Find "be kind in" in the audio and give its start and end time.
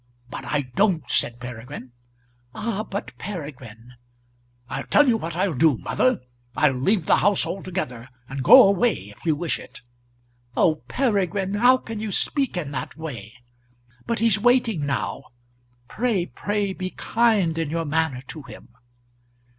16.73-17.69